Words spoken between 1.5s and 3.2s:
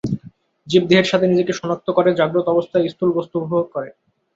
সনাক্ত করে, জাগ্রত অবস্থায় স্থূল